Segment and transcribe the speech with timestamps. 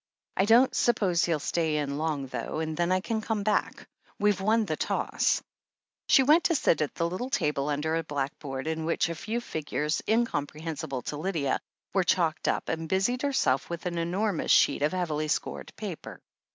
[0.35, 3.85] I don't suppose he'll stay in long, though, and then I can come back.
[4.17, 5.43] We've won the toss." THE HEEL OF ACHILLES 2^^
[6.07, 9.13] She went to sit at a little table under a black board on which a
[9.13, 11.59] few figures, incomprehensible to Lydia,
[11.93, 16.19] were chalked up, and busied herself with an enormous sheet of heavily scored paper.